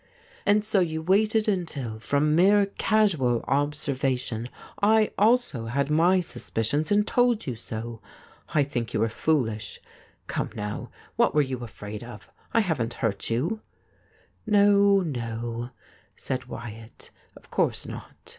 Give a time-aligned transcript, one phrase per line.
[0.47, 4.49] 'And so you waited until, from mere casual observation,
[4.81, 8.01] I also had my suspicions, and told you so.
[8.51, 9.79] I think you were foolish.
[10.25, 13.61] Come now: what were you afraid of} I haven't hurt you.''
[14.57, 15.69] No, no,'
[16.15, 18.09] said Wyatt.' Of course not.